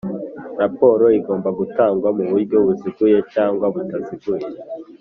Raporo 0.61 1.05
igomba 1.19 1.49
gutangwa 1.59 2.09
mu 2.17 2.23
buryo 2.31 2.57
buziguye 2.65 3.17
cyangwa 3.33 3.65
butaziguye 3.75 4.47